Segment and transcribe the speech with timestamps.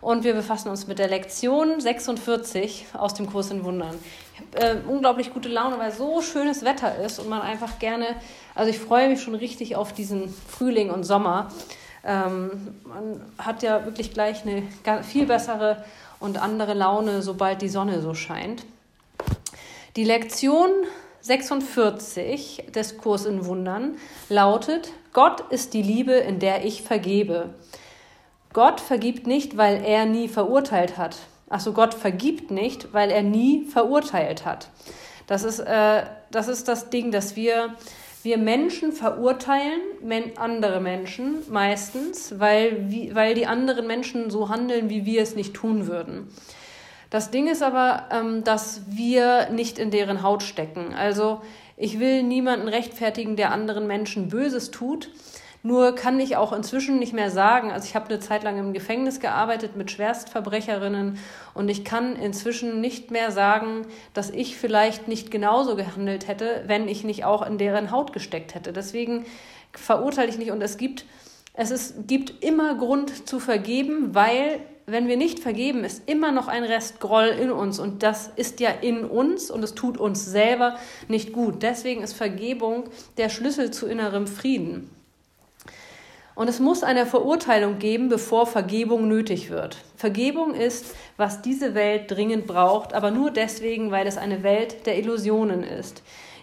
[0.00, 3.96] Und wir befassen uns mit der Lektion 46 aus dem Kurs in Wundern.
[4.34, 8.16] Ich habe äh, unglaublich gute Laune, weil so schönes Wetter ist und man einfach gerne,
[8.56, 11.52] also ich freue mich schon richtig auf diesen Frühling und Sommer.
[12.04, 14.64] Ähm, man hat ja wirklich gleich eine
[15.04, 15.84] viel bessere
[16.22, 18.64] und andere Laune, sobald die Sonne so scheint.
[19.96, 20.70] Die Lektion
[21.20, 23.96] 46 des Kurs in Wundern
[24.28, 27.50] lautet, Gott ist die Liebe, in der ich vergebe.
[28.52, 31.16] Gott vergibt nicht, weil er nie verurteilt hat.
[31.48, 34.68] Achso, Gott vergibt nicht, weil er nie verurteilt hat.
[35.26, 37.74] Das ist, äh, das ist das Ding, dass wir
[38.22, 39.80] wir Menschen verurteilen
[40.36, 45.86] andere Menschen meistens, weil, weil die anderen Menschen so handeln, wie wir es nicht tun
[45.86, 46.28] würden.
[47.10, 50.94] Das Ding ist aber, ähm, dass wir nicht in deren Haut stecken.
[50.94, 51.42] Also
[51.76, 55.10] ich will niemanden rechtfertigen, der anderen Menschen Böses tut.
[55.64, 58.72] Nur kann ich auch inzwischen nicht mehr sagen, also ich habe eine Zeit lang im
[58.72, 61.18] Gefängnis gearbeitet mit Schwerstverbrecherinnen
[61.54, 66.88] und ich kann inzwischen nicht mehr sagen, dass ich vielleicht nicht genauso gehandelt hätte, wenn
[66.88, 68.72] ich nicht auch in deren Haut gesteckt hätte.
[68.72, 69.24] Deswegen
[69.72, 71.06] verurteile ich nicht und es gibt,
[71.54, 76.48] es ist, gibt immer Grund zu vergeben, weil wenn wir nicht vergeben, ist immer noch
[76.48, 80.26] ein Rest Groll in uns und das ist ja in uns und es tut uns
[80.26, 80.76] selber
[81.06, 81.62] nicht gut.
[81.62, 84.90] Deswegen ist Vergebung der Schlüssel zu innerem Frieden.
[86.34, 89.76] Und es muss eine Verurteilung geben, bevor Vergebung nötig wird.
[89.96, 94.98] Vergebung ist, was diese Welt dringend braucht, aber nur deswegen, weil es eine Welt der
[94.98, 96.02] Illusionen ist.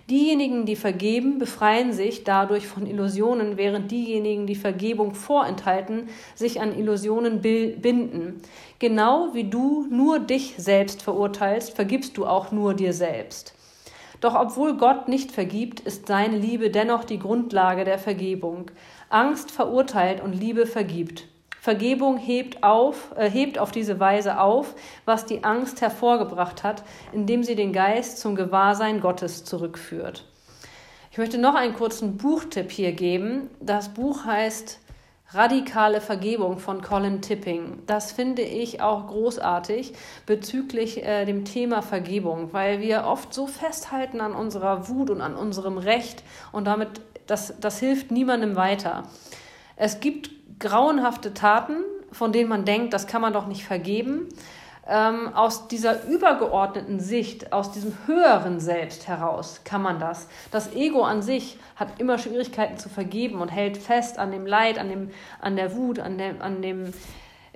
[0.09, 6.75] Diejenigen, die vergeben, befreien sich dadurch von Illusionen, während diejenigen, die Vergebung vorenthalten, sich an
[6.75, 8.41] Illusionen binden.
[8.79, 13.53] Genau wie du nur dich selbst verurteilst, vergibst du auch nur dir selbst.
[14.21, 18.71] Doch obwohl Gott nicht vergibt, ist seine Liebe dennoch die Grundlage der Vergebung.
[19.09, 21.27] Angst verurteilt und Liebe vergibt.
[21.61, 27.43] Vergebung hebt, auf, äh, hebt auf diese Weise auf, was die Angst hervorgebracht hat, indem
[27.43, 30.25] sie den Geist zum Gewahrsein Gottes zurückführt.
[31.11, 33.49] Ich möchte noch einen kurzen Buchtipp hier geben.
[33.59, 34.79] Das Buch heißt
[35.31, 37.83] Radikale Vergebung von Colin Tipping.
[37.85, 39.93] Das finde ich auch großartig
[40.25, 45.35] bezüglich äh, dem Thema Vergebung, weil wir oft so festhalten an unserer Wut und an
[45.35, 49.03] unserem Recht und damit, das, das hilft niemandem weiter.
[49.75, 54.29] Es gibt grauenhafte Taten, von denen man denkt, das kann man doch nicht vergeben
[54.87, 60.27] ähm, aus dieser übergeordneten Sicht, aus diesem höheren Selbst heraus kann man das.
[60.51, 64.79] Das Ego an sich hat immer Schwierigkeiten zu vergeben und hält fest an dem Leid,
[64.79, 66.93] an, dem, an der Wut, an dem, an, dem,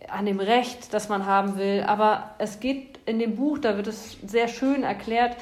[0.07, 1.83] an dem Recht, das man haben will.
[1.87, 5.35] Aber es geht in dem Buch, da wird es sehr schön erklärt,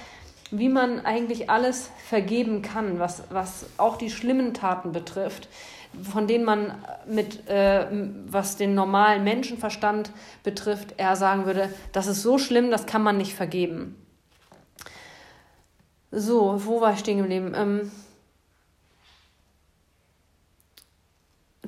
[0.51, 5.47] wie man eigentlich alles vergeben kann, was, was auch die schlimmen Taten betrifft
[6.03, 6.73] von denen man
[7.05, 7.85] mit, äh,
[8.27, 10.11] was den normalen Menschenverstand
[10.43, 13.95] betrifft, eher sagen würde, das ist so schlimm, das kann man nicht vergeben.
[16.11, 17.53] So, wo war ich stehen geblieben?
[17.55, 17.91] Ähm,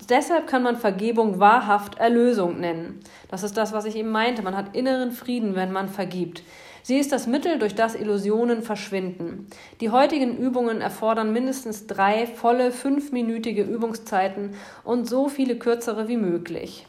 [0.08, 3.00] Deshalb kann man Vergebung wahrhaft Erlösung nennen.
[3.30, 4.42] Das ist das, was ich eben meinte.
[4.42, 6.44] Man hat inneren Frieden, wenn man vergibt.
[6.86, 9.48] Sie ist das Mittel, durch das Illusionen verschwinden.
[9.80, 16.86] Die heutigen Übungen erfordern mindestens drei volle fünfminütige Übungszeiten und so viele kürzere wie möglich.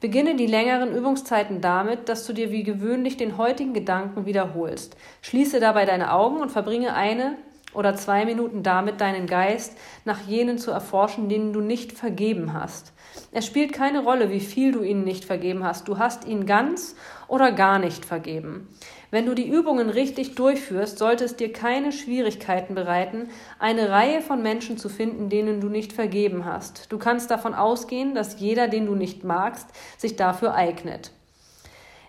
[0.00, 4.96] Beginne die längeren Übungszeiten damit, dass du dir wie gewöhnlich den heutigen Gedanken wiederholst.
[5.20, 7.36] Schließe dabei deine Augen und verbringe eine
[7.72, 12.92] oder zwei Minuten damit, deinen Geist nach jenen zu erforschen, denen du nicht vergeben hast.
[13.32, 15.88] Es spielt keine Rolle, wie viel du ihnen nicht vergeben hast.
[15.88, 16.96] Du hast ihnen ganz
[17.28, 18.68] oder gar nicht vergeben.
[19.12, 24.40] Wenn du die Übungen richtig durchführst, sollte es dir keine Schwierigkeiten bereiten, eine Reihe von
[24.40, 26.92] Menschen zu finden, denen du nicht vergeben hast.
[26.92, 31.10] Du kannst davon ausgehen, dass jeder, den du nicht magst, sich dafür eignet.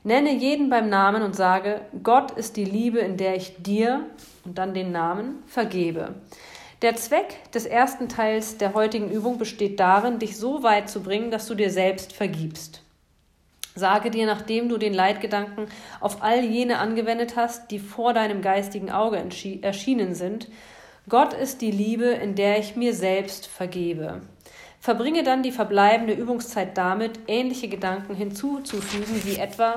[0.03, 4.05] Nenne jeden beim Namen und sage, Gott ist die Liebe, in der ich dir
[4.43, 6.16] und dann den Namen vergebe.
[6.81, 11.29] Der Zweck des ersten Teils der heutigen Übung besteht darin, dich so weit zu bringen,
[11.29, 12.81] dass du dir selbst vergibst.
[13.75, 15.67] Sage dir, nachdem du den Leitgedanken
[15.99, 19.23] auf all jene angewendet hast, die vor deinem geistigen Auge
[19.61, 20.49] erschienen sind,
[21.08, 24.22] Gott ist die Liebe, in der ich mir selbst vergebe.
[24.81, 29.75] Verbringe dann die verbleibende Übungszeit damit, ähnliche Gedanken hinzuzufügen, wie etwa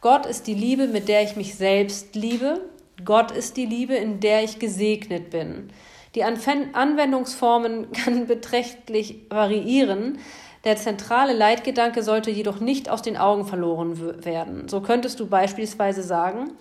[0.00, 2.62] Gott ist die Liebe, mit der ich mich selbst liebe,
[3.04, 5.70] Gott ist die Liebe, in der ich gesegnet bin.
[6.14, 10.18] Die Anwendungsformen kann beträchtlich variieren.
[10.64, 14.68] Der zentrale Leitgedanke sollte jedoch nicht aus den Augen verloren werden.
[14.68, 16.52] So könntest du beispielsweise sagen,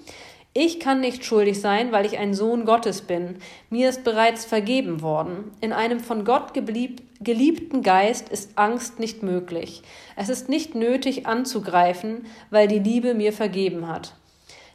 [0.59, 3.35] Ich kann nicht schuldig sein, weil ich ein Sohn Gottes bin.
[3.69, 5.51] Mir ist bereits vergeben worden.
[5.61, 9.83] In einem von Gott geliebten Geist ist Angst nicht möglich.
[10.15, 14.15] Es ist nicht nötig anzugreifen, weil die Liebe mir vergeben hat.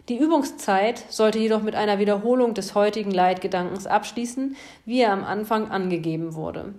[0.08, 4.54] Die Übungszeit sollte jedoch mit einer Wiederholung des heutigen Leitgedankens abschließen,
[4.86, 6.74] wie er am Anfang angegeben wurde.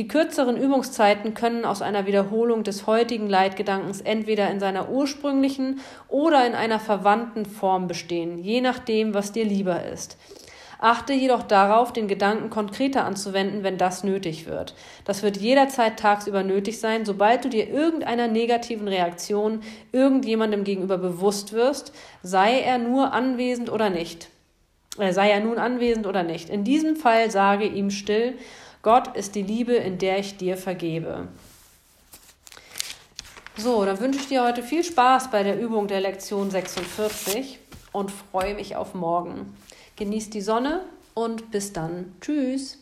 [0.00, 6.46] Die kürzeren Übungszeiten können aus einer Wiederholung des heutigen Leitgedankens entweder in seiner ursprünglichen oder
[6.46, 10.16] in einer verwandten Form bestehen, je nachdem, was dir lieber ist.
[10.78, 14.74] Achte jedoch darauf, den Gedanken konkreter anzuwenden, wenn das nötig wird.
[15.04, 19.60] Das wird jederzeit tagsüber nötig sein, sobald du dir irgendeiner negativen Reaktion
[19.92, 21.92] irgendjemandem gegenüber bewusst wirst,
[22.22, 24.30] sei er nur anwesend oder nicht.
[24.98, 26.48] Äh, sei er nun anwesend oder nicht.
[26.48, 28.38] In diesem Fall sage ihm still,
[28.82, 31.28] Gott ist die Liebe, in der ich dir vergebe.
[33.56, 37.58] So, dann wünsche ich dir heute viel Spaß bei der Übung der Lektion 46
[37.92, 39.54] und freue mich auf morgen.
[39.96, 40.82] Genießt die Sonne
[41.12, 42.14] und bis dann.
[42.22, 42.78] Tschüss.